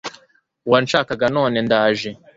Wanshakaga 0.71 1.25
none 1.37 1.57
ndaje 1.67 2.09